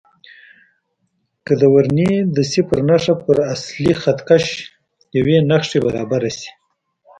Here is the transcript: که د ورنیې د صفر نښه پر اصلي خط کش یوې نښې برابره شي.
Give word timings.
که 1.45 1.53
د 1.61 1.63
ورنیې 1.73 2.17
د 2.35 2.37
صفر 2.51 2.77
نښه 2.89 3.13
پر 3.23 3.37
اصلي 3.53 3.93
خط 4.01 4.19
کش 4.27 4.45
یوې 5.17 5.37
نښې 5.49 5.79
برابره 5.85 6.31
شي. 6.37 6.49